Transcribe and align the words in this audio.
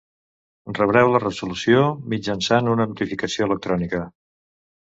Rebreu 0.77 1.09
la 1.15 1.21
resolució 1.23 1.83
mitjançant 2.15 2.73
una 2.73 2.89
notificació 2.93 3.49
electrònica. 3.51 4.01